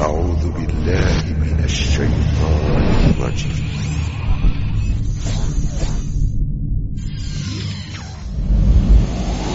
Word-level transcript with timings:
أعوذ 0.00 0.50
بالله 0.50 1.22
من 1.42 1.64
الشيطان 1.64 3.10
الرجيم. 3.10 3.66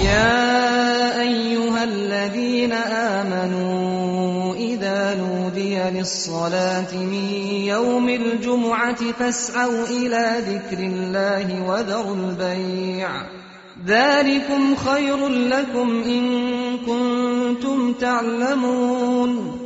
يا 0.03 1.21
أيها 1.21 1.83
الذين 1.83 2.71
آمنوا 3.21 4.55
إذا 4.55 5.15
نودي 5.15 5.79
للصلاة 5.99 6.94
من 6.94 7.29
يوم 7.63 8.10
الجمعة 8.10 9.12
فاسعوا 9.19 9.85
إلى 9.87 10.44
ذكر 10.47 10.79
الله 10.83 11.63
وذروا 11.63 12.15
البيع. 12.15 13.10
ذلكم 13.87 14.75
خير 14.75 15.28
لكم 15.28 16.03
إن 16.05 16.23
كنتم 16.77 17.94
تعلمون. 17.94 19.62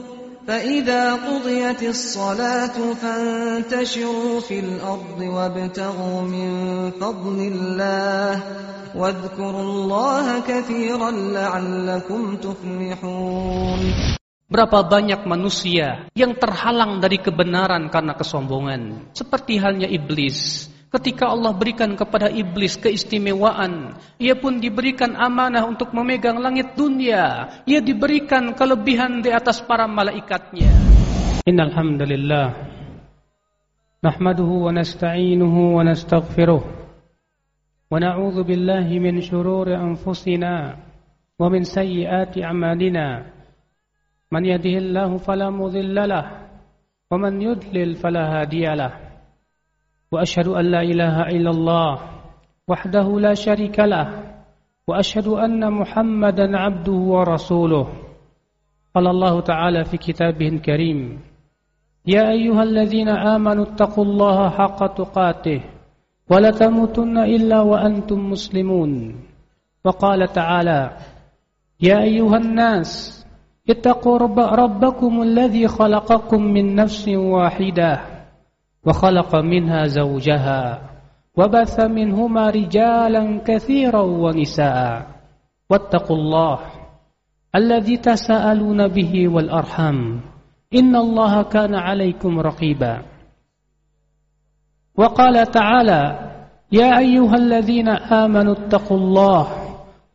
فإذا 0.47 1.27
قضيت 1.27 1.83
الصلاة 1.83 2.77
فانتشروا 2.95 4.39
في 4.39 4.59
الأرض 4.59 5.19
وابتغوا 5.19 6.21
من 6.21 6.51
فضل 6.95 7.37
الله 7.51 8.31
واذكروا 8.95 9.65
الله 9.67 10.25
كثيرا 10.47 11.11
لعلكم 11.11 12.21
تفلحون 12.39 13.83
Berapa 14.47 14.79
banyak 14.79 15.27
manusia 15.27 16.07
yang 16.15 16.39
terhalang 16.39 17.03
dari 17.03 17.19
kebenaran 17.19 17.91
karena 17.91 18.15
kesombongan. 18.15 19.11
Seperti 19.11 19.59
halnya 19.59 19.91
iblis. 19.91 20.71
Ketika 20.87 21.27
Allah 21.27 21.51
berikan 21.51 21.99
kepada 21.99 22.31
iblis 22.31 22.79
keistimewaan, 22.79 23.99
ia 24.23 24.39
pun 24.39 24.63
diberikan 24.63 25.19
amanah 25.19 25.67
untuk 25.67 25.91
memegang 25.91 26.39
langit 26.39 26.79
dunia. 26.79 27.51
Ia 27.67 27.83
diberikan 27.83 28.55
kelebihan 28.55 29.19
di 29.19 29.27
atas 29.27 29.59
para 29.59 29.83
malaikatnya. 29.83 30.71
Innal 31.43 31.75
hamdalillah 31.75 32.55
nahmaduhu 33.99 34.67
wa 34.67 34.71
nasta'inuhu 34.71 35.75
wa 35.75 35.83
nastaghfiruh 35.83 36.63
wa 36.63 37.95
na'udzu 37.99 38.47
billahi 38.47 39.03
min 39.03 39.19
shururi 39.19 39.75
anfusina 39.75 40.79
wa 41.35 41.51
min 41.51 41.67
sayyiati 41.67 42.47
a'malina. 42.47 43.27
Man 44.31 44.43
yahdihillahu 44.43 45.19
fala 45.19 45.51
mudilla 45.51 46.07
lahu 46.07 46.31
wa 47.11 47.15
man 47.19 47.43
yudlil 47.43 47.99
fala 47.99 48.43
hadiya 48.43 48.71
lahu. 48.75 49.06
وأشهد 50.11 50.47
أن 50.47 50.65
لا 50.65 50.81
إله 50.81 51.21
إلا 51.21 51.49
الله 51.49 51.99
وحده 52.67 53.19
لا 53.19 53.33
شريك 53.33 53.79
له 53.79 54.23
وأشهد 54.87 55.27
أن 55.27 55.73
محمدا 55.73 56.57
عبده 56.57 56.91
ورسوله. 56.91 57.87
قال 58.95 59.07
الله 59.07 59.41
تعالى 59.41 59.85
في 59.85 59.97
كتابه 59.97 60.47
الكريم 60.47 61.19
يا 62.05 62.31
أيها 62.31 62.63
الذين 62.63 63.09
آمنوا 63.09 63.63
اتقوا 63.63 64.05
الله 64.05 64.49
حق 64.49 64.79
تقاته 64.93 65.61
ولا 66.31 66.51
تموتن 66.51 67.17
إلا 67.17 67.61
وأنتم 67.61 68.29
مسلمون. 68.29 69.15
وقال 69.85 70.27
تعالى 70.27 70.97
يا 71.81 72.01
أيها 72.01 72.37
الناس 72.37 72.91
اتقوا 73.69 74.17
رب 74.17 74.39
ربكم 74.39 75.21
الذي 75.21 75.67
خلقكم 75.67 76.41
من 76.43 76.75
نفس 76.75 77.07
واحدة 77.07 78.16
وخلق 78.85 79.35
منها 79.35 79.83
زوجها 79.83 80.81
وبث 81.37 81.79
منهما 81.79 82.49
رجالا 82.49 83.41
كثيرا 83.45 84.01
ونساء. 84.01 85.07
واتقوا 85.69 86.17
الله 86.17 86.59
الذي 87.55 87.97
تساءلون 87.97 88.87
به 88.87 89.27
والأرحم 89.27 90.19
إن 90.75 90.95
الله 90.95 91.43
كان 91.43 91.75
عليكم 91.75 92.39
رقيبا. 92.39 93.01
وقال 94.97 95.47
تعالى 95.51 96.03
يا 96.71 96.97
أيها 96.97 97.35
الذين 97.35 97.89
آمنوا 97.89 98.53
اتقوا 98.53 98.97
الله 98.97 99.47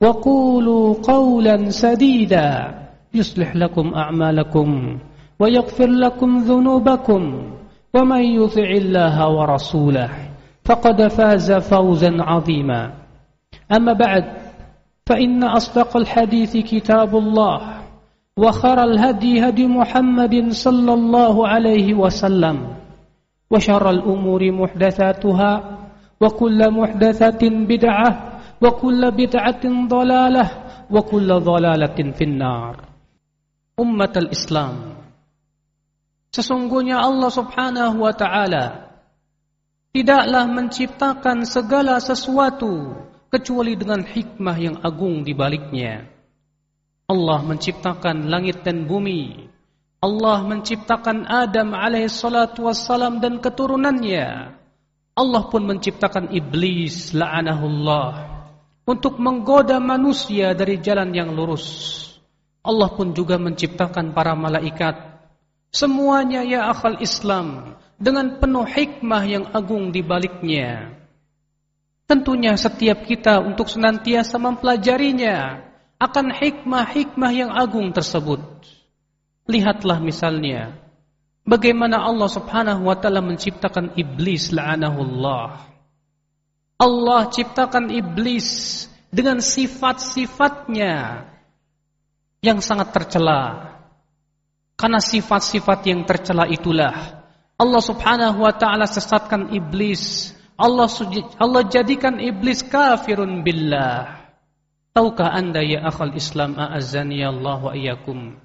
وقولوا 0.00 0.94
قولا 1.02 1.70
سديدا 1.70 2.48
يصلح 3.14 3.56
لكم 3.56 3.94
أعمالكم 3.94 4.98
ويغفر 5.38 5.86
لكم 5.86 6.38
ذنوبكم. 6.38 7.52
ومن 7.94 8.22
يطع 8.24 8.68
الله 8.70 9.28
ورسوله 9.28 10.10
فقد 10.64 11.06
فاز 11.06 11.52
فوزا 11.52 12.12
عظيما. 12.20 12.92
أما 13.72 13.92
بعد 13.92 14.24
فإن 15.06 15.44
أصدق 15.44 15.96
الحديث 15.96 16.56
كتاب 16.56 17.16
الله 17.16 17.58
وخر 18.36 18.84
الهدي 18.84 19.48
هدي 19.48 19.66
محمد 19.66 20.48
صلى 20.48 20.92
الله 20.94 21.48
عليه 21.48 21.94
وسلم 21.94 22.56
وشر 23.50 23.90
الأمور 23.90 24.52
محدثاتها 24.52 25.78
وكل 26.20 26.70
محدثة 26.70 27.42
بدعة 27.42 28.10
وكل 28.62 29.10
بدعة 29.10 29.64
ضلالة 29.88 30.50
وكل 30.90 31.28
ضلالة 31.40 31.98
في 32.12 32.24
النار. 32.24 32.76
أمة 33.80 34.12
الإسلام. 34.16 35.01
Sesungguhnya 36.32 36.96
Allah 36.96 37.28
subhanahu 37.28 38.08
wa 38.08 38.16
ta'ala 38.16 38.88
tidaklah 39.92 40.48
menciptakan 40.48 41.44
segala 41.44 42.00
sesuatu 42.00 42.96
kecuali 43.28 43.76
dengan 43.76 44.00
hikmah 44.00 44.56
yang 44.56 44.76
agung 44.80 45.28
di 45.28 45.36
baliknya. 45.36 46.08
Allah 47.04 47.44
menciptakan 47.44 48.32
langit 48.32 48.64
dan 48.64 48.88
bumi. 48.88 49.52
Allah 50.00 50.40
menciptakan 50.48 51.28
Adam 51.28 51.76
alaihi 51.76 52.08
salatu 52.08 52.64
wassalam 52.64 53.20
dan 53.20 53.36
keturunannya. 53.36 54.56
Allah 55.12 55.42
pun 55.52 55.68
menciptakan 55.68 56.32
iblis 56.32 57.12
la'anahullah 57.12 58.32
untuk 58.88 59.20
menggoda 59.20 59.76
manusia 59.76 60.56
dari 60.56 60.80
jalan 60.80 61.12
yang 61.12 61.36
lurus. 61.36 62.00
Allah 62.64 62.88
pun 62.88 63.12
juga 63.12 63.36
menciptakan 63.36 64.16
para 64.16 64.32
malaikat 64.32 65.11
Semuanya 65.72 66.44
ya 66.44 66.68
akal 66.68 67.00
Islam 67.00 67.80
dengan 67.96 68.36
penuh 68.36 68.68
hikmah 68.68 69.24
yang 69.24 69.44
agung 69.56 69.88
di 69.88 70.04
baliknya. 70.04 70.92
Tentunya 72.04 72.52
setiap 72.60 73.08
kita 73.08 73.40
untuk 73.40 73.72
senantiasa 73.72 74.36
mempelajarinya 74.36 75.64
akan 75.96 76.28
hikmah-hikmah 76.28 77.32
yang 77.32 77.48
agung 77.48 77.88
tersebut. 77.88 78.44
Lihatlah 79.48 79.96
misalnya 79.96 80.76
bagaimana 81.48 82.04
Allah 82.04 82.28
Subhanahu 82.28 82.92
wa 82.92 82.96
taala 83.00 83.24
menciptakan 83.24 83.96
iblis 83.96 84.52
la'anahullah. 84.52 85.72
Allah 86.76 87.22
ciptakan 87.32 87.88
iblis 87.88 88.84
dengan 89.08 89.40
sifat-sifatnya 89.40 91.24
yang 92.44 92.60
sangat 92.60 92.92
tercela 92.92 93.71
karena 94.74 94.98
sifat-sifat 94.98 95.86
yang 95.88 96.02
tercela 96.02 96.48
itulah 96.50 97.22
Allah 97.62 97.82
Subhanahu 97.82 98.42
wa 98.42 98.54
taala 98.54 98.90
sesatkan 98.90 99.54
iblis. 99.54 100.34
Allah 100.58 100.90
Allah 101.38 101.62
jadikan 101.66 102.18
iblis 102.18 102.66
kafirun 102.66 103.46
billah. 103.46 104.18
Tahukah 104.92 105.32
Anda 105.32 105.64
ya 105.64 105.88
akhal 105.88 106.12
Islam 106.12 106.58
a'azzani 106.58 107.24
Allah 107.24 107.58
wa 107.62 107.72
iyyakum? 107.72 108.36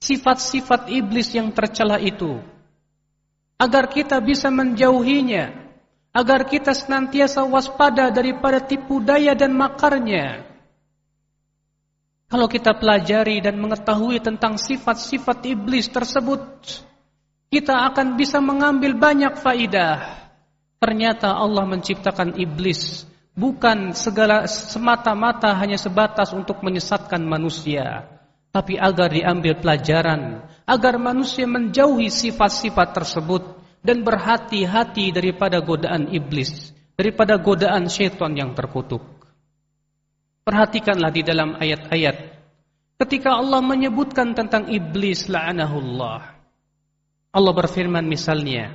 Sifat-sifat 0.00 0.88
iblis 0.88 1.28
yang 1.36 1.52
tercela 1.52 2.00
itu 2.00 2.40
agar 3.60 3.92
kita 3.92 4.16
bisa 4.24 4.48
menjauhinya, 4.48 5.52
agar 6.16 6.48
kita 6.48 6.72
senantiasa 6.72 7.44
waspada 7.44 8.08
daripada 8.08 8.64
tipu 8.64 9.04
daya 9.04 9.36
dan 9.36 9.52
makarnya. 9.52 10.48
Kalau 12.30 12.46
kita 12.46 12.78
pelajari 12.78 13.42
dan 13.42 13.58
mengetahui 13.58 14.22
tentang 14.22 14.54
sifat-sifat 14.54 15.50
iblis 15.50 15.90
tersebut, 15.90 16.62
kita 17.50 17.90
akan 17.90 18.14
bisa 18.14 18.38
mengambil 18.38 18.94
banyak 18.94 19.34
faidah. 19.34 20.30
Ternyata 20.78 21.34
Allah 21.34 21.66
menciptakan 21.66 22.38
iblis 22.38 23.02
bukan 23.34 23.98
segala 23.98 24.46
semata-mata 24.46 25.58
hanya 25.58 25.74
sebatas 25.74 26.30
untuk 26.30 26.62
menyesatkan 26.62 27.18
manusia, 27.18 28.06
tapi 28.54 28.78
agar 28.78 29.10
diambil 29.10 29.58
pelajaran, 29.58 30.46
agar 30.62 31.02
manusia 31.02 31.50
menjauhi 31.50 32.14
sifat-sifat 32.14 32.94
tersebut 32.94 33.42
dan 33.82 34.06
berhati-hati 34.06 35.10
daripada 35.10 35.58
godaan 35.58 36.14
iblis, 36.14 36.70
daripada 36.94 37.42
godaan 37.42 37.90
syaitan 37.90 38.30
yang 38.38 38.54
terkutuk. 38.54 39.19
Perhatikanlah 40.40 41.12
di 41.12 41.22
dalam 41.22 41.56
ayat-ayat 41.56 42.16
ketika 43.00 43.36
Allah 43.36 43.60
menyebutkan 43.64 44.36
tentang 44.36 44.68
iblis 44.68 45.28
la'anahullah. 45.28 46.20
Allah 47.30 47.52
berfirman 47.54 48.04
misalnya, 48.04 48.74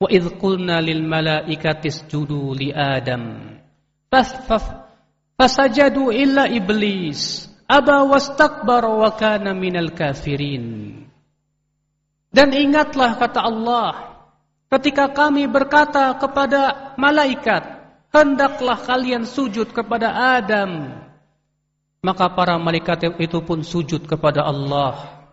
"Wa 0.00 0.08
idh 0.08 0.40
qulna 0.40 0.80
lil 0.80 1.04
malaikati 1.04 1.92
isjudu 1.92 2.56
li 2.56 2.72
Adam." 2.72 3.54
Fasajadu 5.36 6.08
illa 6.08 6.48
iblis 6.48 7.44
aba 7.68 8.06
wastakbara 8.06 8.88
wa 8.88 9.10
kana 9.12 9.52
minal 9.52 9.92
kafirin. 9.92 10.96
Dan 12.32 12.56
ingatlah 12.56 13.20
kata 13.20 13.44
Allah, 13.44 13.90
ketika 14.72 15.12
kami 15.12 15.44
berkata 15.50 16.14
kepada 16.16 16.94
malaikat, 16.96 17.75
hendaklah 18.22 18.78
kalian 18.80 19.28
sujud 19.28 19.72
kepada 19.74 20.38
Adam. 20.40 21.02
Maka 22.00 22.30
para 22.32 22.54
malaikat 22.56 23.18
itu 23.18 23.42
pun 23.42 23.66
sujud 23.66 24.06
kepada 24.06 24.46
Allah. 24.46 25.26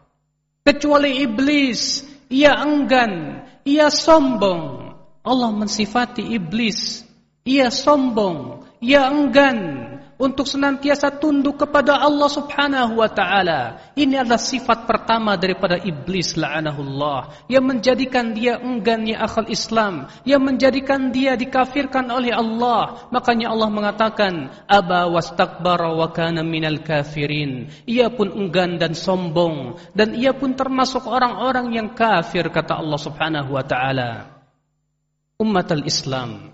Kecuali 0.63 1.21
iblis, 1.21 2.01
ia 2.33 2.57
enggan, 2.59 3.45
ia 3.67 3.93
sombong. 3.93 4.89
Allah 5.23 5.51
mensifati 5.53 6.33
iblis, 6.33 7.05
ia 7.45 7.69
sombong, 7.69 8.65
ia 8.81 9.07
enggan, 9.07 9.92
untuk 10.17 10.45
senantiasa 10.45 11.09
tunduk 11.17 11.61
kepada 11.61 11.99
Allah 11.99 12.29
Subhanahu 12.29 13.01
wa 13.01 13.09
taala. 13.09 13.91
Ini 13.97 14.23
adalah 14.23 14.41
sifat 14.41 14.85
pertama 14.85 15.35
daripada 15.35 15.77
iblis 15.81 16.37
la'anahullah 16.39 17.49
yang 17.51 17.65
menjadikan 17.65 18.31
dia 18.33 18.61
enggan 18.61 19.03
ya 19.03 19.25
akal 19.25 19.49
Islam, 19.49 20.09
yang 20.23 20.41
menjadikan 20.45 21.11
dia 21.11 21.35
dikafirkan 21.35 22.07
oleh 22.09 22.31
Allah. 22.33 23.09
Makanya 23.09 23.51
Allah 23.51 23.69
mengatakan, 23.69 24.33
"Aba 24.69 25.09
wastakbara 25.09 25.91
wa 25.93 26.09
kana 26.13 26.41
minal 26.45 26.81
kafirin." 26.81 27.69
Ia 27.89 28.13
pun 28.13 28.31
enggan 28.33 28.77
dan 28.77 28.95
sombong 28.95 29.77
dan 29.97 30.15
ia 30.15 30.31
pun 30.33 30.53
termasuk 30.53 31.05
orang-orang 31.09 31.73
yang 31.73 31.87
kafir 31.93 32.47
kata 32.49 32.79
Allah 32.79 32.99
Subhanahu 33.01 33.53
wa 33.53 33.65
taala. 33.65 34.11
Umat 35.41 35.67
al-Islam 35.73 36.53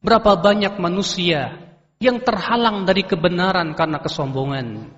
Berapa 0.00 0.32
banyak 0.32 0.80
manusia 0.80 1.69
yang 2.00 2.24
terhalang 2.24 2.88
dari 2.88 3.04
kebenaran 3.04 3.76
karena 3.76 4.00
kesombongan. 4.00 4.88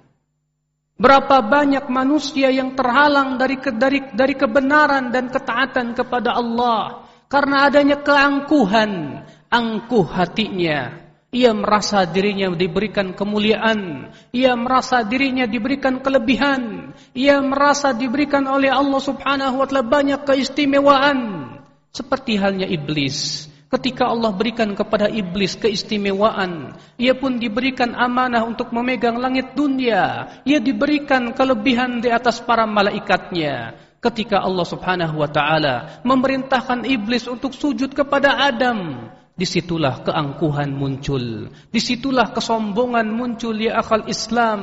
Berapa 0.95 1.43
banyak 1.43 1.91
manusia 1.91 2.47
yang 2.55 2.79
terhalang 2.79 3.35
dari 3.35 3.59
dari 3.59 4.15
dari 4.15 4.35
kebenaran 4.39 5.11
dan 5.11 5.27
ketaatan 5.27 5.99
kepada 5.99 6.39
Allah 6.39 7.11
karena 7.27 7.67
adanya 7.67 7.99
keangkuhan, 7.99 9.19
angkuh 9.51 10.07
hatinya. 10.15 11.03
Ia 11.33 11.57
merasa 11.57 12.05
dirinya 12.05 12.53
diberikan 12.53 13.17
kemuliaan, 13.17 14.13
ia 14.37 14.53
merasa 14.53 15.01
dirinya 15.01 15.49
diberikan 15.49 16.05
kelebihan, 16.05 16.93
ia 17.17 17.41
merasa 17.41 17.97
diberikan 17.97 18.45
oleh 18.45 18.69
Allah 18.69 19.01
Subhanahu 19.01 19.65
wa 19.65 19.67
taala 19.67 19.81
banyak 19.81 20.29
keistimewaan 20.29 21.51
seperti 21.89 22.37
halnya 22.37 22.69
iblis 22.69 23.49
Ketika 23.73 24.05
Allah 24.05 24.37
berikan 24.37 24.77
kepada 24.77 25.09
iblis 25.09 25.57
keistimewaan, 25.57 26.77
ia 27.01 27.17
pun 27.17 27.41
diberikan 27.41 27.97
amanah 27.97 28.45
untuk 28.45 28.69
memegang 28.69 29.17
langit 29.17 29.57
dunia. 29.57 30.29
Ia 30.45 30.61
diberikan 30.61 31.33
kelebihan 31.33 32.05
di 32.05 32.13
atas 32.13 32.45
para 32.45 32.69
malaikatnya. 32.69 33.73
Ketika 33.97 34.45
Allah 34.45 34.69
Subhanahu 34.69 35.25
wa 35.25 35.31
taala 35.33 36.05
memerintahkan 36.05 36.85
iblis 36.85 37.25
untuk 37.25 37.57
sujud 37.57 37.97
kepada 37.97 38.45
Adam, 38.45 39.09
di 39.33 39.49
situlah 39.49 40.05
keangkuhan 40.05 40.69
muncul, 40.77 41.49
di 41.73 41.81
situlah 41.81 42.29
kesombongan 42.29 43.09
muncul 43.09 43.57
ya 43.57 43.81
akal 43.81 44.05
Islam 44.05 44.61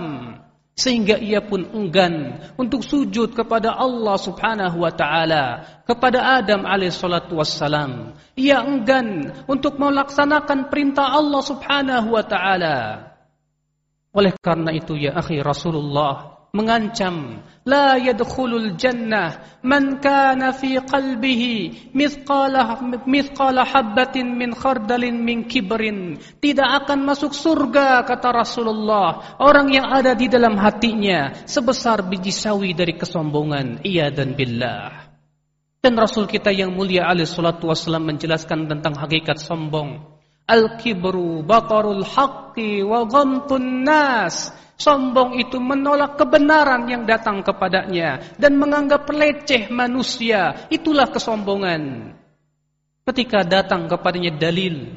sehingga 0.79 1.19
ia 1.19 1.43
pun 1.43 1.67
enggan 1.75 2.39
untuk 2.55 2.87
sujud 2.87 3.35
kepada 3.35 3.75
Allah 3.75 4.15
Subhanahu 4.15 4.79
wa 4.79 4.95
taala 4.95 5.67
kepada 5.83 6.39
Adam 6.39 6.63
alaihissalatu 6.63 7.35
wassalam. 7.35 8.15
Ia 8.39 8.63
enggan 8.63 9.35
untuk 9.43 9.75
melaksanakan 9.75 10.71
perintah 10.71 11.11
Allah 11.11 11.43
Subhanahu 11.43 12.15
wa 12.15 12.23
taala. 12.23 12.77
Oleh 14.15 14.31
karena 14.39 14.71
itu 14.71 14.95
ya 14.95 15.19
akhi 15.19 15.43
Rasulullah 15.43 16.38
mengancam 16.49 17.45
la 17.65 17.99
yadkhulul 18.01 18.73
jannah 18.73 19.61
man 19.61 20.01
kana 20.01 20.49
fi 20.49 20.81
qalbihi 20.81 21.93
mithqala 21.93 22.81
mithqala 23.05 23.65
habatin 23.65 24.33
min 24.33 24.57
khardalin 24.57 25.13
min 25.21 25.45
kibrin. 25.45 26.17
Tidak 26.41 26.69
akan 26.83 27.05
masuk 27.05 27.37
surga 27.37 28.01
kata 28.07 28.33
Rasulullah. 28.33 29.37
Orang 29.37 29.69
yang 29.69 29.89
ada 29.93 30.17
di 30.17 30.25
dalam 30.25 30.57
hatinya 30.57 31.45
sebesar 31.45 32.01
biji 32.05 32.33
sawi 32.33 32.73
dari 32.73 32.97
kesombongan 32.97 33.85
iya 33.85 34.09
dan 34.09 34.33
billah. 34.33 35.09
Dan 35.79 35.95
Rasul 35.95 36.27
kita 36.27 36.51
yang 36.51 36.75
mulia 36.75 37.07
alaihi 37.07 37.29
salatu 37.29 37.71
wasallam 37.71 38.11
menjelaskan 38.11 38.67
tentang 38.67 38.99
hakikat 38.99 39.39
sombong. 39.39 40.19
Al-kibru 40.43 41.45
batarul 41.45 42.03
haqqi 42.03 42.83
wa 42.83 43.07
ghamtun 43.07 43.85
nas 43.87 44.51
Sombong 44.79 45.35
itu 45.35 45.59
menolak 45.59 46.15
kebenaran 46.15 46.87
yang 46.87 47.03
datang 47.03 47.43
kepadanya 47.43 48.23
dan 48.39 48.55
menganggap 48.55 49.03
leceh 49.11 49.67
manusia. 49.67 50.71
Itulah 50.71 51.11
kesombongan. 51.11 52.15
Ketika 53.03 53.43
datang 53.43 53.91
kepadanya 53.91 54.31
dalil, 54.39 54.95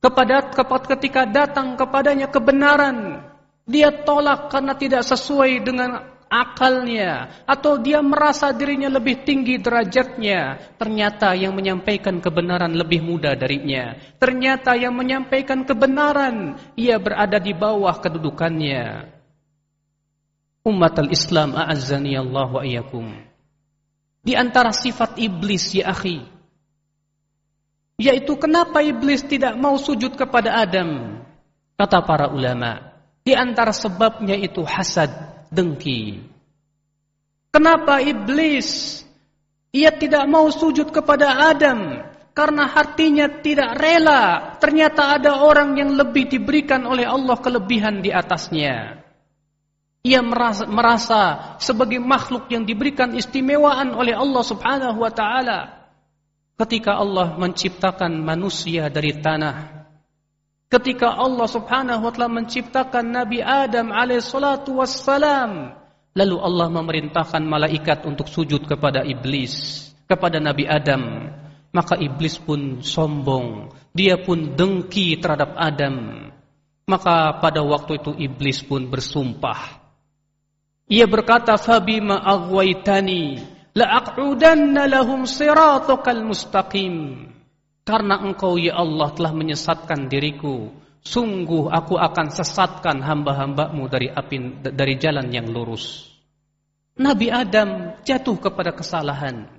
kepada 0.00 0.48
ketika 0.96 1.28
datang 1.28 1.76
kepadanya 1.76 2.32
kebenaran, 2.32 3.20
dia 3.68 3.92
tolak 3.92 4.48
karena 4.48 4.72
tidak 4.80 5.04
sesuai 5.04 5.60
dengan 5.60 6.08
akalnya 6.32 7.44
atau 7.44 7.76
dia 7.76 8.00
merasa 8.00 8.48
dirinya 8.56 8.88
lebih 8.88 9.20
tinggi 9.28 9.60
derajatnya 9.60 10.72
ternyata 10.80 11.36
yang 11.36 11.52
menyampaikan 11.52 12.24
kebenaran 12.24 12.72
lebih 12.72 13.04
muda 13.04 13.36
darinya. 13.36 14.00
Ternyata 14.16 14.72
yang 14.80 14.96
menyampaikan 14.96 15.68
kebenaran 15.68 16.56
ia 16.72 16.96
berada 16.96 17.36
di 17.36 17.52
bawah 17.52 18.00
kedudukannya. 18.00 19.12
Umat 20.64 20.94
al-Islam 20.96 21.52
a'azzani 21.52 22.16
Allah 22.16 22.48
wa 22.48 22.62
iyyakum 22.64 23.32
di 24.22 24.38
antara 24.38 24.70
sifat 24.70 25.18
iblis 25.18 25.74
ya 25.74 25.90
akhi 25.90 26.22
yaitu 27.98 28.38
kenapa 28.38 28.78
iblis 28.82 29.26
tidak 29.26 29.58
mau 29.58 29.74
sujud 29.78 30.14
kepada 30.14 30.62
Adam? 30.62 31.20
Kata 31.74 31.98
para 32.06 32.30
ulama 32.30 32.94
di 33.26 33.34
antara 33.34 33.74
sebabnya 33.74 34.38
itu 34.38 34.62
hasad 34.62 35.10
dengki. 35.52 36.24
Kenapa 37.52 38.00
iblis 38.00 39.00
ia 39.76 39.92
tidak 39.92 40.24
mau 40.24 40.48
sujud 40.48 40.88
kepada 40.88 41.52
Adam? 41.52 42.08
Karena 42.32 42.64
hatinya 42.64 43.28
tidak 43.44 43.76
rela. 43.76 44.56
Ternyata 44.56 45.20
ada 45.20 45.44
orang 45.44 45.76
yang 45.76 45.92
lebih 45.92 46.32
diberikan 46.32 46.88
oleh 46.88 47.04
Allah 47.04 47.36
kelebihan 47.36 48.00
di 48.00 48.08
atasnya. 48.08 49.04
Ia 50.02 50.24
merasa, 50.24 50.64
merasa 50.64 51.22
sebagai 51.60 52.00
makhluk 52.00 52.48
yang 52.48 52.64
diberikan 52.64 53.12
istimewaan 53.12 53.92
oleh 53.92 54.16
Allah 54.16 54.42
Subhanahu 54.42 54.98
wa 55.04 55.12
taala. 55.12 55.60
Ketika 56.56 56.96
Allah 56.96 57.36
menciptakan 57.36 58.16
manusia 58.16 58.88
dari 58.88 59.12
tanah, 59.20 59.81
Ketika 60.72 61.20
Allah 61.20 61.44
subhanahu 61.44 62.08
wa 62.08 62.12
ta'ala 62.16 62.32
menciptakan 62.32 63.12
Nabi 63.12 63.44
Adam 63.44 63.92
alaihissalatu 63.92 64.80
wassalam. 64.80 65.76
Lalu 66.16 66.36
Allah 66.40 66.68
memerintahkan 66.72 67.44
malaikat 67.44 68.08
untuk 68.08 68.24
sujud 68.24 68.64
kepada 68.64 69.04
iblis. 69.04 69.84
Kepada 70.08 70.40
Nabi 70.40 70.64
Adam. 70.64 71.28
Maka 71.76 72.00
iblis 72.00 72.40
pun 72.40 72.80
sombong. 72.80 73.68
Dia 73.92 74.16
pun 74.16 74.56
dengki 74.56 75.20
terhadap 75.20 75.52
Adam. 75.60 76.28
Maka 76.88 77.36
pada 77.36 77.60
waktu 77.60 78.00
itu 78.00 78.16
iblis 78.16 78.64
pun 78.64 78.88
bersumpah. 78.88 79.76
Ia 80.88 81.04
berkata, 81.04 81.60
Fabima 81.60 82.16
aghwaitani 82.20 83.40
la'aq'udanna 83.76 84.88
lahum 84.88 85.28
siratukal 85.28 86.20
mustaqim. 86.24 87.28
Karena 87.82 88.22
engkau 88.22 88.54
ya 88.62 88.78
Allah 88.78 89.10
telah 89.10 89.34
menyesatkan 89.34 90.06
diriku, 90.06 90.70
sungguh 91.02 91.66
aku 91.66 91.98
akan 91.98 92.30
sesatkan 92.30 93.02
hamba-hambamu 93.02 93.90
dari 93.90 94.06
dari 94.70 94.94
jalan 95.02 95.26
yang 95.34 95.50
lurus. 95.50 96.06
Nabi 96.94 97.32
Adam 97.32 97.98
jatuh 98.06 98.38
kepada 98.38 98.70
kesalahan. 98.70 99.50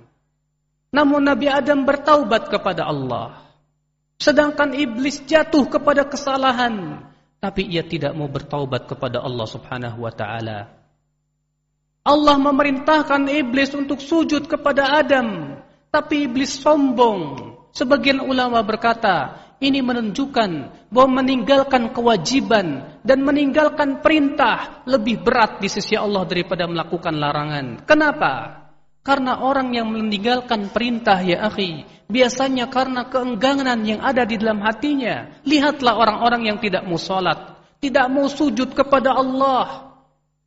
Namun 0.94 1.26
Nabi 1.26 1.50
Adam 1.50 1.84
bertaubat 1.84 2.48
kepada 2.48 2.86
Allah. 2.86 3.44
Sedangkan 4.16 4.72
iblis 4.78 5.26
jatuh 5.26 5.66
kepada 5.66 6.06
kesalahan, 6.06 7.02
tapi 7.42 7.66
ia 7.66 7.82
tidak 7.82 8.14
mau 8.14 8.30
bertaubat 8.30 8.86
kepada 8.86 9.20
Allah 9.20 9.44
Subhanahu 9.44 10.06
wa 10.06 10.14
taala. 10.14 10.70
Allah 12.06 12.36
memerintahkan 12.38 13.26
iblis 13.32 13.74
untuk 13.74 13.98
sujud 13.98 14.46
kepada 14.46 15.02
Adam, 15.02 15.58
tapi 15.90 16.30
iblis 16.30 16.56
sombong. 16.62 17.53
Sebagian 17.74 18.22
ulama 18.22 18.62
berkata, 18.62 19.44
ini 19.58 19.82
menunjukkan 19.82 20.50
bahwa 20.94 21.18
meninggalkan 21.18 21.90
kewajiban 21.90 22.98
dan 23.02 23.18
meninggalkan 23.26 23.98
perintah 23.98 24.86
lebih 24.86 25.26
berat 25.26 25.58
di 25.58 25.66
sisi 25.66 25.98
Allah 25.98 26.22
daripada 26.22 26.70
melakukan 26.70 27.18
larangan. 27.18 27.82
Kenapa? 27.82 28.62
Karena 29.02 29.42
orang 29.42 29.74
yang 29.74 29.90
meninggalkan 29.90 30.70
perintah 30.70 31.18
ya 31.18 31.50
akhi, 31.50 31.82
biasanya 32.06 32.70
karena 32.70 33.10
keengganan 33.10 33.82
yang 33.82 34.00
ada 34.00 34.22
di 34.22 34.38
dalam 34.38 34.62
hatinya. 34.62 35.42
Lihatlah 35.42 35.98
orang-orang 35.98 36.54
yang 36.54 36.58
tidak 36.62 36.86
mau 36.86 36.96
salat, 36.96 37.58
tidak 37.82 38.06
mau 38.06 38.30
sujud 38.30 38.70
kepada 38.70 39.18
Allah. 39.18 39.92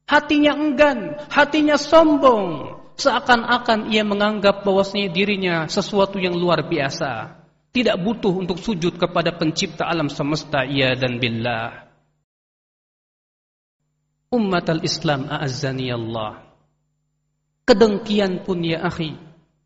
Hatinya 0.08 0.56
enggan, 0.56 1.20
hatinya 1.28 1.76
sombong. 1.76 2.80
Seakan-akan 2.98 3.94
ia 3.94 4.02
menganggap 4.02 4.66
bahwasanya 4.66 5.14
dirinya 5.14 5.56
sesuatu 5.70 6.18
yang 6.18 6.34
luar 6.34 6.66
biasa, 6.66 7.38
tidak 7.70 8.02
butuh 8.02 8.34
untuk 8.34 8.58
sujud 8.58 8.98
kepada 8.98 9.38
pencipta 9.38 9.86
alam 9.86 10.10
semesta 10.10 10.66
ia 10.66 10.98
dan 10.98 11.22
billah. 11.22 11.86
Umat 14.34 14.66
al-Islam 14.68 15.30
a'azzani 15.30 15.88
Allah. 15.94 16.42
Kedengkian 17.64 18.44
pun 18.44 18.66
ya 18.66 18.84
akhi, 18.84 19.14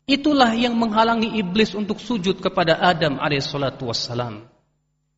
itulah 0.06 0.52
yang 0.52 0.76
menghalangi 0.76 1.40
iblis 1.40 1.72
untuk 1.72 1.98
sujud 1.98 2.38
kepada 2.38 2.78
Adam 2.78 3.16
alaihissalatu 3.16 3.88
wassalam. 3.88 4.46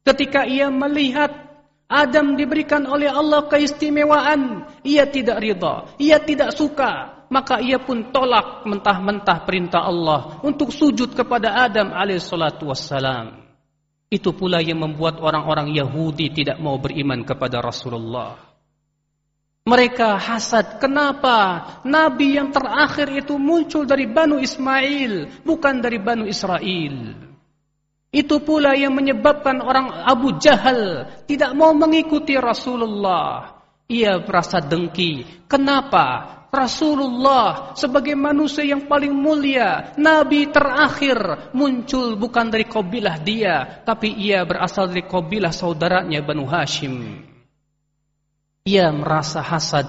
Ketika 0.05 0.47
ia 0.47 0.71
melihat 0.71 1.33
Adam 1.89 2.37
diberikan 2.37 2.89
oleh 2.89 3.09
Allah 3.09 3.45
keistimewaan, 3.49 4.69
ia 4.85 5.05
tidak 5.09 5.41
ridha, 5.41 5.93
ia 6.01 6.21
tidak 6.21 6.57
suka, 6.57 7.14
maka 7.29 7.61
ia 7.61 7.81
pun 7.81 8.13
tolak 8.13 8.65
mentah-mentah 8.67 9.45
perintah 9.45 9.85
Allah 9.85 10.41
untuk 10.45 10.73
sujud 10.73 11.13
kepada 11.13 11.65
Adam 11.65 11.93
alaihissalatu 11.93 12.69
wassalam. 12.69 13.45
Itu 14.13 14.37
pula 14.37 14.63
yang 14.63 14.85
membuat 14.85 15.19
orang-orang 15.19 15.75
Yahudi 15.75 16.31
tidak 16.31 16.61
mau 16.63 16.79
beriman 16.79 17.27
kepada 17.27 17.59
Rasulullah. 17.59 18.55
Mereka 19.65 20.21
hasad. 20.21 20.77
Kenapa? 20.77 21.65
Nabi 21.89 22.37
yang 22.37 22.53
terakhir 22.53 23.09
itu 23.25 23.41
muncul 23.41 23.89
dari 23.89 24.05
Banu 24.05 24.37
Ismail, 24.37 25.41
bukan 25.41 25.81
dari 25.81 25.97
Banu 25.97 26.29
Israel. 26.29 27.17
Itu 28.15 28.45
pula 28.45 28.77
yang 28.77 28.95
menyebabkan 28.95 29.59
orang 29.65 29.91
Abu 30.05 30.37
Jahal 30.39 31.11
tidak 31.27 31.57
mau 31.57 31.73
mengikuti 31.73 32.37
Rasulullah. 32.37 33.59
Ia 33.89 34.21
merasa 34.21 34.61
dengki. 34.61 35.45
Kenapa? 35.51 36.44
Rasulullah 36.55 37.75
sebagai 37.75 38.15
manusia 38.15 38.63
yang 38.63 38.87
paling 38.87 39.11
mulia, 39.11 39.91
nabi 39.99 40.47
terakhir 40.55 41.51
muncul 41.51 42.15
bukan 42.15 42.47
dari 42.55 42.71
kabilah 42.71 43.19
dia, 43.19 43.83
tapi 43.83 44.15
ia 44.15 44.47
berasal 44.47 44.87
dari 44.87 45.03
kabilah 45.03 45.51
saudaranya 45.51 46.23
Banu 46.23 46.47
Hashim. 46.47 47.27
Ia 48.65 48.95
merasa 48.95 49.43
hasad. 49.43 49.85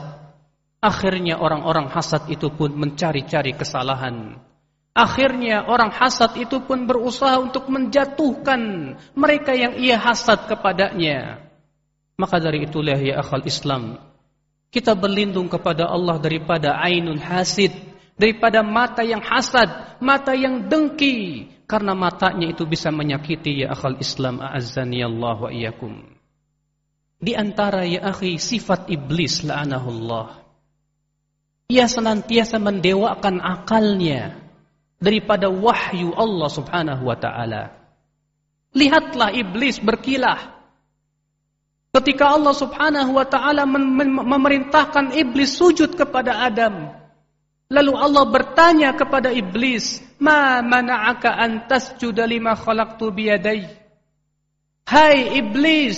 Akhirnya 0.82 1.38
orang-orang 1.38 1.88
hasad 1.94 2.28
itu 2.28 2.52
pun 2.52 2.74
mencari-cari 2.74 3.54
kesalahan. 3.54 4.36
Akhirnya 4.96 5.68
orang 5.68 5.92
hasad 5.92 6.40
itu 6.40 6.64
pun 6.64 6.88
berusaha 6.88 7.36
untuk 7.40 7.68
menjatuhkan 7.68 8.96
mereka 9.14 9.52
yang 9.52 9.76
ia 9.76 10.00
hasad 10.00 10.48
kepadanya. 10.48 11.46
Maka 12.16 12.40
dari 12.40 12.64
itulah 12.64 12.96
ya 12.96 13.20
akal 13.20 13.44
Islam, 13.44 14.00
kita 14.76 14.92
berlindung 14.92 15.48
kepada 15.48 15.88
Allah 15.88 16.20
daripada 16.20 16.76
ainun 16.76 17.16
hasid, 17.16 17.72
daripada 18.20 18.60
mata 18.60 19.08
yang 19.08 19.24
hasad, 19.24 19.96
mata 20.04 20.36
yang 20.36 20.68
dengki, 20.68 21.48
karena 21.64 21.96
matanya 21.96 22.52
itu 22.52 22.68
bisa 22.68 22.92
menyakiti 22.92 23.64
ya 23.64 23.72
akal 23.72 23.96
Islam 24.04 24.44
a'azzani 24.44 25.00
Allah 25.00 25.38
wa 25.40 25.48
iyyakum. 25.48 26.04
Di 27.24 27.32
antara 27.40 27.88
ya 27.88 28.12
akhi 28.12 28.36
sifat 28.36 28.92
iblis 28.92 29.48
la'anahullah. 29.48 30.44
Ia 31.72 31.88
senantiasa 31.88 32.60
mendewakan 32.60 33.40
akalnya 33.42 34.38
daripada 35.00 35.48
wahyu 35.48 36.12
Allah 36.14 36.50
Subhanahu 36.52 37.08
wa 37.08 37.16
taala. 37.16 37.74
Lihatlah 38.76 39.32
iblis 39.32 39.80
berkilah. 39.80 40.55
Ketika 41.96 42.36
Allah 42.36 42.52
Subhanahu 42.52 43.16
wa 43.16 43.24
taala 43.24 43.64
memerintahkan 43.64 45.16
iblis 45.16 45.56
sujud 45.56 45.96
kepada 45.96 46.44
Adam. 46.44 46.92
Lalu 47.72 47.94
Allah 47.96 48.24
bertanya 48.28 48.92
kepada 49.00 49.32
iblis, 49.32 50.04
"Ma 50.20 50.60
mana'aka 50.60 51.40
an 51.40 51.72
tasjuda 51.72 52.28
lima 52.28 52.52
khalaqtu 52.52 53.16
biyadai?" 53.16 53.64
Hai 54.86 55.40
iblis, 55.40 55.98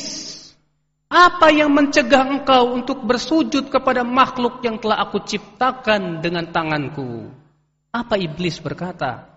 apa 1.09 1.49
yang 1.49 1.73
mencegah 1.73 2.29
engkau 2.29 2.77
untuk 2.77 3.01
bersujud 3.03 3.67
kepada 3.73 4.05
makhluk 4.05 4.61
yang 4.61 4.77
telah 4.77 5.01
aku 5.01 5.25
ciptakan 5.25 6.21
dengan 6.21 6.47
tanganku? 6.53 7.27
Apa 7.89 8.21
iblis 8.21 8.61
berkata? 8.61 9.27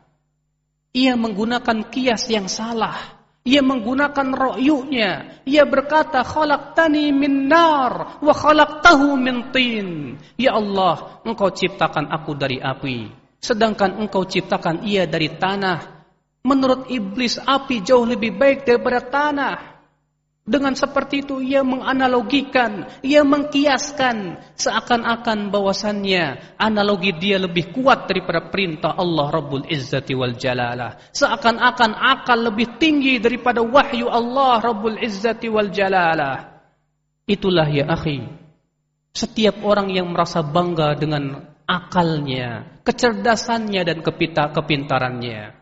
Ia 0.93 1.17
menggunakan 1.17 1.89
kias 1.89 2.29
yang 2.31 2.47
salah. 2.53 3.20
Ia 3.41 3.65
menggunakan 3.65 4.37
ro'yunya. 4.37 5.43
Ia 5.49 5.65
berkata, 5.65 6.21
khalaqtani 6.21 7.09
min 7.09 7.49
nar 7.49 8.21
wa 8.21 8.35
khalaqtahu 8.37 9.17
min 9.17 9.49
tin. 9.49 10.21
Ya 10.37 10.61
Allah, 10.61 11.25
engkau 11.25 11.49
ciptakan 11.49 12.13
aku 12.13 12.37
dari 12.37 12.61
api. 12.61 13.09
Sedangkan 13.41 13.97
engkau 13.97 14.29
ciptakan 14.29 14.85
ia 14.85 15.09
dari 15.09 15.33
tanah. 15.41 16.05
Menurut 16.45 16.93
iblis, 16.93 17.41
api 17.41 17.81
jauh 17.81 18.05
lebih 18.05 18.37
baik 18.37 18.69
daripada 18.69 19.01
tanah. 19.01 19.70
Dengan 20.51 20.75
seperti 20.75 21.23
itu 21.23 21.39
ia 21.39 21.63
menganalogikan, 21.63 22.91
ia 23.07 23.23
mengkiaskan 23.23 24.43
seakan-akan 24.59 25.55
bahwasannya 25.55 26.59
analogi 26.59 27.15
dia 27.15 27.39
lebih 27.39 27.71
kuat 27.71 28.11
daripada 28.11 28.51
perintah 28.51 28.99
Allah 28.99 29.31
Rabbul 29.31 29.71
Izzati 29.71 30.11
wal 30.11 30.35
Jalalah. 30.35 31.15
Seakan-akan 31.15 31.95
akal 31.95 32.51
lebih 32.51 32.83
tinggi 32.83 33.23
daripada 33.23 33.63
wahyu 33.63 34.11
Allah 34.11 34.59
Rabbul 34.59 34.99
Izzati 34.99 35.47
wal 35.47 35.71
Jalalah. 35.71 36.67
Itulah 37.31 37.71
ya 37.71 37.87
akhi. 37.87 38.27
Setiap 39.15 39.63
orang 39.63 39.95
yang 39.95 40.11
merasa 40.11 40.43
bangga 40.43 40.99
dengan 40.99 41.47
akalnya, 41.63 42.83
kecerdasannya 42.83 43.87
dan 43.87 44.03
kepintarannya. 44.03 45.55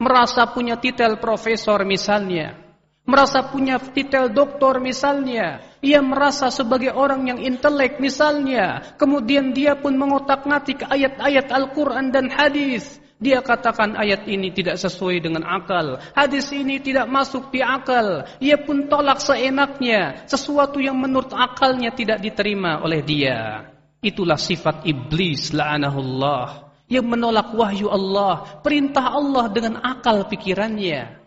Merasa 0.00 0.48
punya 0.56 0.80
titel 0.80 1.20
profesor 1.20 1.84
misalnya 1.84 2.65
merasa 3.06 3.46
punya 3.48 3.78
titel 3.78 4.28
doktor 4.34 4.82
misalnya, 4.82 5.62
ia 5.80 6.02
merasa 6.02 6.50
sebagai 6.50 6.92
orang 6.92 7.30
yang 7.30 7.38
intelek 7.38 8.02
misalnya, 8.02 8.94
kemudian 8.98 9.54
dia 9.54 9.78
pun 9.78 9.94
mengotak-ngatik 9.94 10.84
ayat-ayat 10.90 11.46
Al-Quran 11.48 12.10
dan 12.10 12.28
hadis. 12.28 12.98
Dia 13.16 13.40
katakan 13.40 13.96
ayat 13.96 14.28
ini 14.28 14.52
tidak 14.52 14.76
sesuai 14.76 15.24
dengan 15.24 15.48
akal. 15.48 15.96
Hadis 16.12 16.52
ini 16.52 16.76
tidak 16.84 17.08
masuk 17.08 17.48
di 17.48 17.64
akal. 17.64 18.28
Ia 18.44 18.60
pun 18.60 18.92
tolak 18.92 19.24
seenaknya. 19.24 20.28
Sesuatu 20.28 20.84
yang 20.84 21.00
menurut 21.00 21.32
akalnya 21.32 21.96
tidak 21.96 22.20
diterima 22.20 22.84
oleh 22.84 23.00
dia. 23.00 23.72
Itulah 24.04 24.36
sifat 24.36 24.84
iblis 24.84 25.56
la'anahullah. 25.56 26.68
Yang 26.92 27.06
menolak 27.08 27.56
wahyu 27.56 27.88
Allah. 27.88 28.60
Perintah 28.60 29.08
Allah 29.08 29.48
dengan 29.48 29.80
akal 29.80 30.28
pikirannya. 30.28 31.25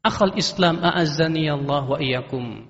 Akhal 0.00 0.36
Islam 0.40 0.80
a'azzani 0.80 1.44
Allah 1.48 1.84
wa 1.84 1.98
iyyakum. 2.00 2.64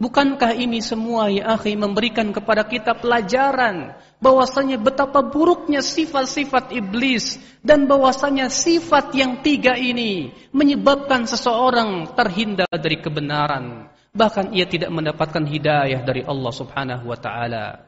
Bukankah 0.00 0.56
ini 0.56 0.80
semua 0.80 1.28
ya 1.28 1.60
akhi 1.60 1.76
memberikan 1.76 2.32
kepada 2.32 2.64
kita 2.64 2.96
pelajaran 2.96 3.92
bahwasanya 4.16 4.80
betapa 4.80 5.20
buruknya 5.20 5.84
sifat-sifat 5.84 6.72
iblis 6.72 7.36
dan 7.60 7.84
bahwasanya 7.84 8.48
sifat 8.48 9.12
yang 9.12 9.44
tiga 9.44 9.76
ini 9.76 10.32
menyebabkan 10.56 11.28
seseorang 11.28 12.16
terhindar 12.16 12.72
dari 12.72 12.96
kebenaran 12.96 13.92
bahkan 14.10 14.50
ia 14.56 14.66
tidak 14.66 14.90
mendapatkan 14.90 15.44
hidayah 15.46 16.02
dari 16.02 16.22
Allah 16.26 16.52
Subhanahu 16.54 17.04
wa 17.06 17.18
taala. 17.18 17.86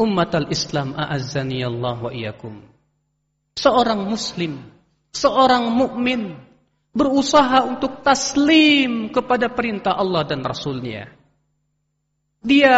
Ummat 0.00 0.32
al-Islam 0.32 0.96
a'azzani 0.96 1.60
Allah 1.60 1.96
wa 2.00 2.08
iyyakum. 2.08 2.56
Seorang 3.60 4.08
muslim, 4.08 4.64
seorang 5.12 5.68
mukmin 5.68 6.40
berusaha 6.90 7.66
untuk 7.66 8.02
taslim 8.02 9.14
kepada 9.14 9.50
perintah 9.50 9.94
Allah 9.94 10.26
dan 10.26 10.42
Rasulnya. 10.42 11.06
Dia 12.40 12.76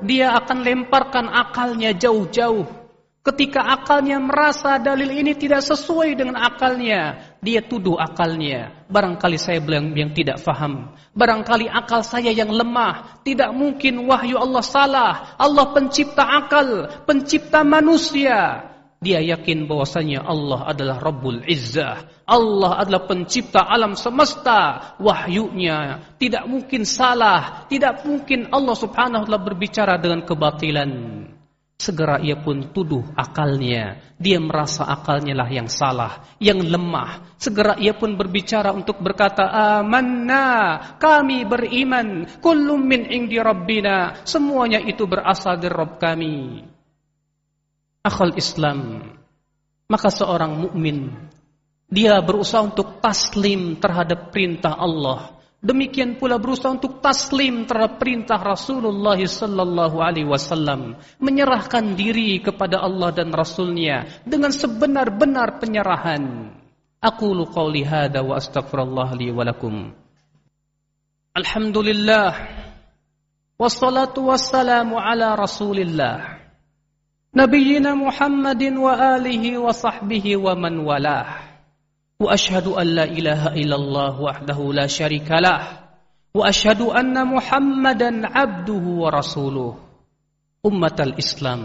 dia 0.00 0.32
akan 0.32 0.58
lemparkan 0.64 1.28
akalnya 1.28 1.92
jauh-jauh. 1.92 2.78
Ketika 3.18 3.60
akalnya 3.60 4.16
merasa 4.16 4.80
dalil 4.80 5.12
ini 5.12 5.36
tidak 5.36 5.60
sesuai 5.60 6.16
dengan 6.16 6.40
akalnya, 6.40 7.36
dia 7.44 7.60
tuduh 7.60 8.00
akalnya. 8.00 8.88
Barangkali 8.88 9.36
saya 9.36 9.60
bilang 9.60 9.92
yang 9.92 10.16
tidak 10.16 10.40
faham. 10.40 10.96
Barangkali 11.12 11.68
akal 11.68 12.00
saya 12.00 12.32
yang 12.32 12.48
lemah. 12.48 13.20
Tidak 13.28 13.52
mungkin 13.52 14.08
wahyu 14.08 14.40
Allah 14.40 14.64
salah. 14.64 15.12
Allah 15.36 15.66
pencipta 15.76 16.24
akal, 16.24 16.88
pencipta 17.04 17.60
manusia. 17.68 18.67
Dia 18.98 19.22
yakin 19.22 19.70
bahwasanya 19.70 20.26
Allah 20.26 20.74
adalah 20.74 20.98
Rabbul 20.98 21.46
Izzah. 21.46 22.26
Allah 22.26 22.82
adalah 22.82 23.06
pencipta 23.06 23.70
alam 23.70 23.94
semesta. 23.94 24.94
Wahyunya 24.98 26.02
tidak 26.18 26.50
mungkin 26.50 26.82
salah. 26.82 27.70
Tidak 27.70 28.02
mungkin 28.02 28.50
Allah 28.50 28.74
subhanahu 28.74 29.22
wa 29.22 29.26
ta'ala 29.30 29.38
berbicara 29.38 30.02
dengan 30.02 30.26
kebatilan. 30.26 30.90
Segera 31.78 32.18
ia 32.18 32.42
pun 32.42 32.74
tuduh 32.74 33.14
akalnya. 33.14 34.02
Dia 34.18 34.42
merasa 34.42 34.82
akalnya 34.82 35.30
lah 35.30 35.46
yang 35.46 35.70
salah, 35.70 36.34
yang 36.42 36.58
lemah. 36.58 37.38
Segera 37.38 37.78
ia 37.78 37.94
pun 37.94 38.18
berbicara 38.18 38.74
untuk 38.74 38.98
berkata, 38.98 39.46
Amanna, 39.78 40.98
kami 40.98 41.46
beriman. 41.46 42.26
Kullum 42.42 42.82
min 42.82 43.06
indi 43.06 43.38
rabbina. 43.38 44.26
Semuanya 44.26 44.82
itu 44.82 45.06
berasal 45.06 45.62
dari 45.62 45.70
Rabb 45.70 46.02
kami. 46.02 46.66
Akhal 48.08 48.32
Islam, 48.40 49.04
maka 49.84 50.08
seorang 50.08 50.64
mukmin 50.64 51.12
dia 51.92 52.16
berusaha 52.24 52.64
untuk 52.64 53.04
taslim 53.04 53.76
terhadap 53.76 54.32
perintah 54.32 54.72
Allah. 54.80 55.36
Demikian 55.60 56.16
pula 56.16 56.40
berusaha 56.40 56.72
untuk 56.72 57.04
taslim 57.04 57.68
terhadap 57.68 58.00
perintah 58.00 58.40
Rasulullah 58.40 59.18
sallallahu 59.18 60.00
alaihi 60.00 60.24
wasallam, 60.24 60.96
menyerahkan 61.20 61.98
diri 61.98 62.40
kepada 62.40 62.80
Allah 62.80 63.12
dan 63.12 63.28
Rasulnya 63.28 64.08
dengan 64.24 64.56
sebenar-benar 64.56 65.60
penyerahan. 65.60 66.54
Aku 67.04 67.36
qauli 67.52 67.84
hada 67.84 68.24
wa 68.24 68.40
astaghfirullah 68.40 69.12
li 69.20 69.28
wa 69.34 69.44
lakum. 69.44 69.92
Alhamdulillah 71.36 72.32
wassalatu 73.60 74.32
wassalamu 74.32 74.96
ala 74.96 75.36
Rasulillah. 75.36 76.47
Nabiyyina 77.33 77.97
Muhammadin 77.97 78.77
wa 78.77 78.93
alihi 78.93 79.57
wa 79.57 79.73
sahbihi 79.73 80.37
wa 80.37 80.53
man 80.53 80.85
walah. 80.85 81.53
واشهد 82.23 82.67
ان 82.71 82.87
لا 82.87 83.03
اله 83.03 83.41
الا 83.59 83.75
الله 83.75 84.13
وحده 84.21 84.59
لا 84.71 84.87
شريك 84.87 85.27
له 85.27 85.59
واشهد 86.31 86.81
ان 86.93 87.15
محمدا 87.27 88.09
عبده 88.27 88.85
ورسوله 89.03 89.71
امه 90.65 90.97
الاسلام 90.99 91.61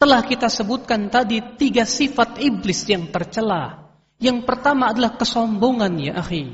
telah 0.00 0.22
kita 0.24 0.48
sebutkan 0.48 1.10
tadi 1.12 1.42
tiga 1.58 1.84
sifat 1.84 2.40
iblis 2.40 2.86
yang 2.88 3.10
tercela 3.12 3.90
yang 4.22 4.46
pertama 4.46 4.94
adalah 4.94 5.18
kesombongan 5.18 5.92
ya 5.98 6.12
akhi 6.22 6.46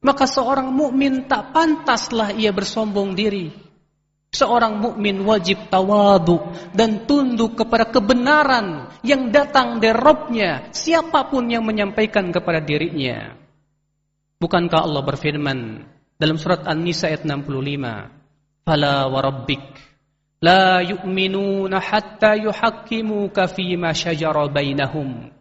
maka 0.00 0.24
seorang 0.24 0.70
mukmin 0.70 1.26
tak 1.26 1.50
pantaslah 1.50 2.30
ia 2.32 2.54
bersombong 2.54 3.18
diri 3.18 3.50
Seorang 4.32 4.76
mukmin 4.76 5.24
wajib 5.24 5.72
tawadu 5.72 6.52
dan 6.76 7.08
tunduk 7.08 7.56
kepada 7.56 7.88
kebenaran 7.88 8.92
yang 9.00 9.32
datang 9.32 9.80
dari 9.80 9.96
Robnya, 9.96 10.68
siapapun 10.68 11.48
yang 11.48 11.64
menyampaikan 11.64 12.28
kepada 12.28 12.60
dirinya. 12.60 13.32
Bukankah 14.36 14.84
Allah 14.84 15.02
berfirman 15.02 15.58
dalam 16.20 16.36
surat 16.36 16.60
An-Nisa 16.68 17.08
ayat 17.08 17.24
65, 17.24 18.12
"Fala 18.68 19.08
wa 19.08 19.18
rabbik 19.24 19.64
la 20.44 20.84
yu'minuna 20.84 21.80
hatta 21.80 22.36
yuhakkimuka 22.36 23.48
fi 23.48 23.80
ma 23.80 23.96
shajara 23.96 24.44
bainahum." 24.52 25.34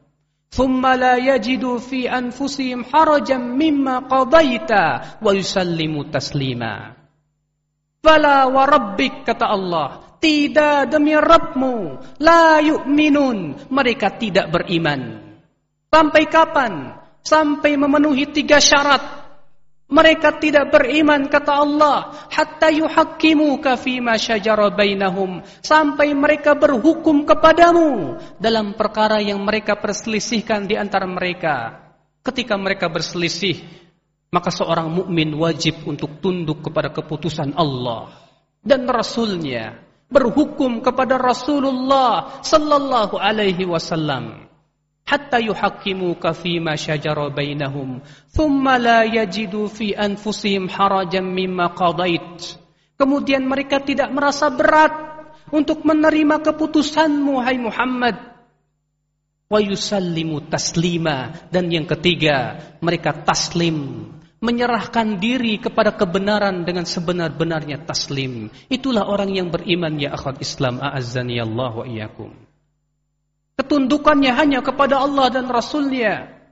ثم 0.48 0.80
لا 0.80 1.20
يجدوا 1.20 1.78
في 1.92 2.08
أنفسهم 2.08 2.88
حرجا 2.88 3.38
مما 3.38 4.08
قضيت 4.08 4.72
ويسلموا 5.20 6.04
تسليما 6.08 6.76
Fala 8.03 8.51
wa 8.51 8.67
rabbik 8.67 9.23
kata 9.23 9.47
Allah, 9.47 10.19
tidak 10.19 10.91
demi 10.91 11.15
Rabbmu, 11.15 12.03
la 12.19 12.59
yu'minun, 12.59 13.71
mereka 13.71 14.19
tidak 14.19 14.51
beriman. 14.51 15.23
Sampai 15.87 16.27
kapan? 16.27 16.99
Sampai 17.23 17.79
memenuhi 17.79 18.27
tiga 18.35 18.59
syarat. 18.59 19.23
Mereka 19.87 20.43
tidak 20.43 20.75
beriman 20.75 21.31
kata 21.31 21.53
Allah 21.53 22.11
hatta 22.33 22.75
yuhakkimu 22.75 23.63
fima 23.77 24.17
syajara 24.17 24.73
bainahum 24.73 25.45
sampai 25.61 26.17
mereka 26.17 26.57
berhukum 26.57 27.29
kepadamu 27.29 28.17
dalam 28.41 28.73
perkara 28.73 29.21
yang 29.21 29.39
mereka 29.45 29.77
perselisihkan 29.77 30.65
di 30.65 30.81
antara 30.81 31.05
mereka. 31.05 31.79
Ketika 32.25 32.57
mereka 32.57 32.89
berselisih, 32.89 33.82
maka 34.33 34.49
seorang 34.49 34.89
mukmin 34.89 35.37
wajib 35.37 35.85
untuk 35.85 36.19
tunduk 36.25 36.65
kepada 36.65 36.89
keputusan 36.89 37.53
Allah 37.53 38.09
dan 38.65 38.89
Rasulnya 38.89 39.77
berhukum 40.09 40.81
kepada 40.81 41.21
Rasulullah 41.21 42.41
sallallahu 42.41 43.21
alaihi 43.21 43.69
wasallam 43.69 44.49
hatta 45.03 45.43
yuhaqqimuka 45.43 46.33
fima 46.33 46.79
syajara 46.79 47.29
bainahum 47.29 48.01
thumma 48.33 48.81
la 48.81 49.05
yajidu 49.05 49.69
fi 49.69 49.93
anfusihim 49.93 50.71
harajan 50.71 51.27
mimma 51.27 51.77
qadait. 51.77 52.57
Kemudian 52.97 53.45
mereka 53.45 53.83
tidak 53.83 54.15
merasa 54.15 54.47
berat 54.49 54.95
untuk 55.51 55.83
menerima 55.83 56.39
keputusanmu 56.39 57.35
hai 57.43 57.59
Muhammad. 57.59 58.17
Wa 59.51 59.59
yusallimu 59.59 60.47
taslima. 60.47 61.35
Dan 61.51 61.67
yang 61.69 61.85
ketiga 61.85 62.63
mereka 62.79 63.11
taslim 63.11 64.07
menyerahkan 64.43 65.23
diri 65.23 65.63
kepada 65.63 65.95
kebenaran 65.95 66.67
dengan 66.67 66.83
sebenar-benarnya 66.83 67.87
taslim. 67.87 68.51
Itulah 68.67 69.07
orang 69.07 69.31
yang 69.31 69.55
beriman 69.55 69.95
ya 70.03 70.19
akhwat 70.19 70.43
Islam 70.43 70.83
a'azzani 70.83 71.39
Allah 71.39 71.71
wa 71.71 71.87
iyyakum. 71.87 72.35
Ketundukannya 73.55 74.35
hanya 74.35 74.59
kepada 74.67 74.99
Allah 74.99 75.31
dan 75.31 75.47
Rasulnya. 75.47 76.43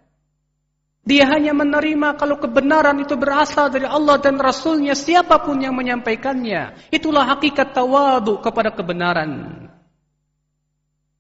Dia 1.03 1.27
hanya 1.35 1.51
menerima 1.51 2.15
kalau 2.15 2.39
kebenaran 2.39 3.03
itu 3.03 3.19
berasal 3.19 3.73
dari 3.75 3.91
Allah 3.91 4.23
dan 4.23 4.39
Rasulnya 4.39 4.95
siapa 4.95 5.43
pun 5.43 5.59
yang 5.59 5.75
menyampaikannya. 5.75 6.95
Itulah 6.95 7.27
hakikat 7.35 7.75
tawadu 7.75 8.39
kepada 8.39 8.71
kebenaran. 8.71 9.67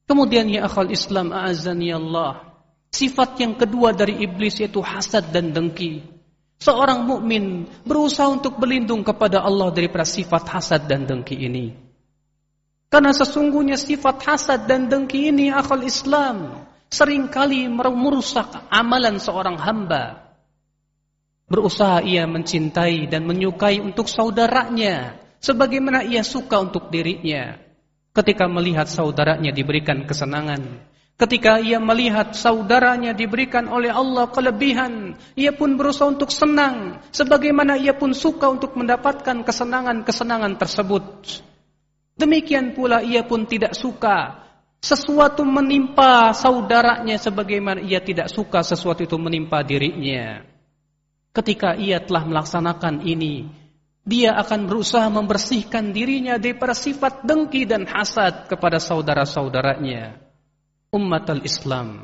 Kemudian 0.06 0.46
ya 0.46 0.70
akhwal 0.70 0.94
Islam 0.94 1.34
a'azzani 1.34 1.90
Allah. 1.90 2.46
Sifat 2.94 3.42
yang 3.42 3.58
kedua 3.58 3.90
dari 3.90 4.22
iblis 4.22 4.62
yaitu 4.62 4.78
hasad 4.78 5.34
dan 5.34 5.50
dengki. 5.50 6.19
Seorang 6.60 7.08
mukmin 7.08 7.64
berusaha 7.88 8.28
untuk 8.28 8.60
berlindung 8.60 9.00
kepada 9.00 9.40
Allah 9.40 9.72
daripada 9.72 10.04
sifat 10.04 10.44
hasad 10.44 10.84
dan 10.84 11.08
dengki 11.08 11.32
ini. 11.32 11.72
Karena 12.92 13.16
sesungguhnya 13.16 13.80
sifat 13.80 14.20
hasad 14.28 14.68
dan 14.68 14.92
dengki 14.92 15.32
ini 15.32 15.48
akal 15.48 15.80
Islam 15.80 16.68
sering 16.92 17.32
kali 17.32 17.64
merusak 17.70 18.68
amalan 18.68 19.16
seorang 19.16 19.56
hamba. 19.56 20.36
Berusaha 21.48 22.04
ia 22.04 22.28
mencintai 22.28 23.08
dan 23.08 23.24
menyukai 23.24 23.80
untuk 23.80 24.10
saudaranya 24.10 25.16
sebagaimana 25.40 26.04
ia 26.04 26.20
suka 26.20 26.60
untuk 26.60 26.92
dirinya. 26.92 27.56
Ketika 28.10 28.50
melihat 28.50 28.90
saudaranya 28.90 29.54
diberikan 29.54 30.02
kesenangan, 30.02 30.89
Ketika 31.20 31.60
ia 31.60 31.76
melihat 31.76 32.32
saudaranya 32.32 33.12
diberikan 33.12 33.68
oleh 33.68 33.92
Allah 33.92 34.32
kelebihan, 34.32 35.20
ia 35.36 35.52
pun 35.52 35.76
berusaha 35.76 36.08
untuk 36.08 36.32
senang, 36.32 36.96
sebagaimana 37.12 37.76
ia 37.76 37.92
pun 37.92 38.16
suka 38.16 38.48
untuk 38.48 38.72
mendapatkan 38.72 39.44
kesenangan-kesenangan 39.44 40.56
tersebut. 40.56 41.04
Demikian 42.16 42.72
pula 42.72 43.04
ia 43.04 43.20
pun 43.20 43.44
tidak 43.44 43.76
suka 43.76 44.48
sesuatu 44.80 45.44
menimpa 45.44 46.32
saudaranya 46.32 47.20
sebagaimana 47.20 47.84
ia 47.84 48.00
tidak 48.00 48.32
suka 48.32 48.64
sesuatu 48.64 49.04
itu 49.04 49.20
menimpa 49.20 49.60
dirinya. 49.60 50.40
Ketika 51.36 51.76
ia 51.76 52.00
telah 52.00 52.24
melaksanakan 52.24 53.04
ini, 53.04 53.44
dia 54.08 54.40
akan 54.40 54.64
berusaha 54.64 55.12
membersihkan 55.12 55.92
dirinya 55.92 56.40
daripada 56.40 56.72
sifat 56.72 57.28
dengki 57.28 57.68
dan 57.68 57.84
hasad 57.84 58.48
kepada 58.48 58.80
saudara-saudaranya 58.80 60.29
umat 60.90 61.30
al-Islam. 61.30 62.02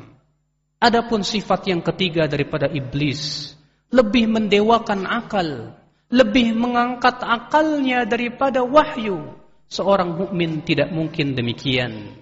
Adapun 0.79 1.25
sifat 1.25 1.67
yang 1.67 1.83
ketiga 1.83 2.29
daripada 2.29 2.71
iblis, 2.71 3.51
lebih 3.91 4.31
mendewakan 4.31 5.03
akal, 5.03 5.75
lebih 6.07 6.55
mengangkat 6.55 7.19
akalnya 7.19 8.07
daripada 8.07 8.63
wahyu. 8.63 9.35
Seorang 9.67 10.15
mukmin 10.15 10.63
tidak 10.63 10.95
mungkin 10.95 11.35
demikian. 11.35 12.15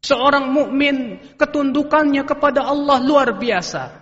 Seorang 0.00 0.48
mukmin 0.48 1.20
ketundukannya 1.36 2.24
kepada 2.24 2.64
Allah 2.64 3.04
luar 3.04 3.36
biasa. 3.36 3.99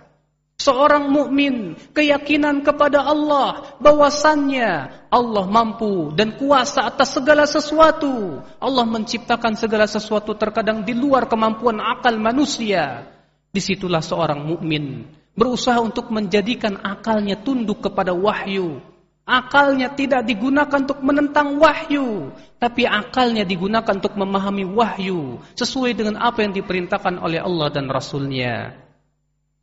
Seorang 0.59 1.07
mukmin 1.07 1.79
keyakinan 1.95 2.59
kepada 2.67 3.07
Allah 3.07 3.79
bahwasannya 3.79 4.91
Allah 5.07 5.45
mampu 5.47 6.11
dan 6.11 6.35
kuasa 6.35 6.83
atas 6.83 7.15
segala 7.15 7.47
sesuatu. 7.47 8.43
Allah 8.59 8.83
menciptakan 8.83 9.55
segala 9.55 9.87
sesuatu 9.87 10.35
terkadang 10.35 10.83
di 10.83 10.91
luar 10.91 11.31
kemampuan 11.31 11.79
akal 11.79 12.19
manusia. 12.19 13.07
Di 13.55 13.63
situlah 13.63 14.03
seorang 14.03 14.43
mukmin 14.43 15.07
berusaha 15.31 15.79
untuk 15.79 16.11
menjadikan 16.11 16.75
akalnya 16.83 17.39
tunduk 17.39 17.79
kepada 17.79 18.11
wahyu. 18.11 18.83
Akalnya 19.23 19.95
tidak 19.95 20.27
digunakan 20.27 20.83
untuk 20.83 20.99
menentang 21.05 21.55
wahyu, 21.55 22.35
tapi 22.59 22.83
akalnya 22.83 23.47
digunakan 23.47 23.95
untuk 23.95 24.17
memahami 24.17 24.65
wahyu 24.67 25.39
sesuai 25.55 25.95
dengan 25.95 26.19
apa 26.19 26.43
yang 26.43 26.51
diperintahkan 26.51 27.21
oleh 27.21 27.39
Allah 27.39 27.69
dan 27.71 27.87
Rasulnya. 27.87 28.88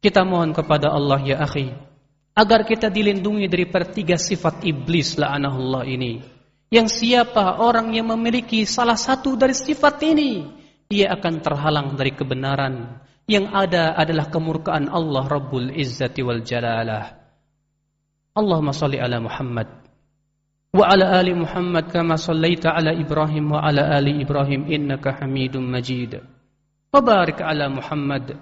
Kita 0.00 0.22
mohon 0.22 0.52
kepada 0.52 0.92
Allah 0.92 1.18
ya 1.24 1.36
akhi 1.42 1.72
agar 2.36 2.68
kita 2.68 2.92
dilindungi 2.92 3.48
dari 3.48 3.64
pertiga 3.64 4.20
sifat 4.20 4.62
iblis 4.68 5.16
la'anahullah 5.16 5.88
ini. 5.88 6.20
Yang 6.68 7.00
siapa 7.00 7.62
orang 7.62 7.96
yang 7.96 8.12
memiliki 8.12 8.66
salah 8.68 8.98
satu 8.98 9.38
dari 9.38 9.56
sifat 9.56 9.96
ini, 10.04 10.44
ia 10.92 11.16
akan 11.16 11.34
terhalang 11.40 11.88
dari 11.96 12.12
kebenaran. 12.12 13.00
Yang 13.26 13.46
ada 13.50 13.96
adalah 13.96 14.30
kemurkaan 14.30 14.86
Allah 14.92 15.24
Rabbul 15.26 15.74
Izzati 15.74 16.22
wal 16.22 16.44
Jalalah. 16.44 17.10
Allahumma 18.36 18.76
salli 18.76 19.00
ala 19.00 19.18
Muhammad 19.18 19.86
wa 20.76 20.84
ala 20.92 21.16
ali 21.16 21.32
Muhammad 21.32 21.88
kama 21.88 22.20
sallaita 22.20 22.76
ala 22.76 22.92
Ibrahim 22.92 23.56
wa 23.56 23.64
ala 23.64 23.96
ali 23.96 24.20
Ibrahim 24.20 24.68
innaka 24.68 25.16
Hamidum 25.24 25.64
Majid. 25.64 26.20
Wa 26.92 27.00
ala 27.00 27.72
Muhammad 27.72 28.36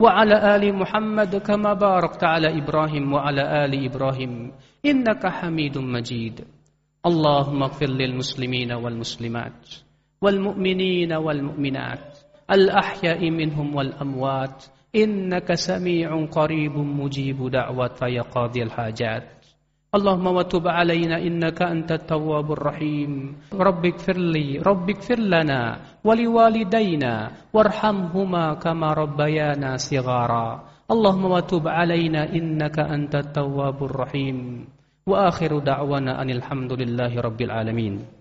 وعلى 0.00 0.56
آل 0.56 0.74
محمد 0.74 1.36
كما 1.36 1.72
باركت 1.72 2.24
على 2.24 2.58
إبراهيم 2.58 3.12
وعلى 3.12 3.64
آل 3.64 3.84
إبراهيم. 3.84 4.52
إنك 4.84 5.26
حميد 5.26 5.78
مجيد. 5.78 6.44
اللهم 7.06 7.62
اغفر 7.62 7.86
للمسلمين 7.86 8.72
والمسلمات 8.72 9.68
والمؤمنين 10.22 11.12
والمؤمنات 11.12 12.18
الأحياء 12.50 13.30
منهم 13.30 13.76
والأموات. 13.76 14.64
إنك 14.96 15.54
سميع 15.54 16.26
قريب 16.26 16.76
مجيب 16.76 17.50
دعوة 17.50 17.98
يا 18.02 18.22
قاضي 18.22 18.62
الحاجات. 18.62 19.35
اللهم 19.94 20.26
وتب 20.26 20.68
علينا 20.68 21.22
إنك 21.22 21.62
أنت 21.62 21.92
التواب 21.92 22.52
الرحيم. 22.52 23.12
رب 23.54 23.82
اغفر 23.86 24.18
لي 24.18 24.58
رب 24.58 24.90
اغفر 24.90 25.18
لنا 25.18 25.60
ولوالدينا 26.04 27.14
وارحمهما 27.54 28.54
كما 28.54 28.88
ربيانا 28.92 29.76
صغارا. 29.76 30.48
اللهم 30.90 31.24
وتب 31.24 31.68
علينا 31.68 32.34
إنك 32.34 32.78
أنت 32.78 33.14
التواب 33.14 33.84
الرحيم. 33.84 34.66
وآخر 35.06 35.58
دعوانا 35.58 36.22
أن 36.22 36.30
الحمد 36.30 36.72
لله 36.72 37.12
رب 37.20 37.40
العالمين. 37.40 38.15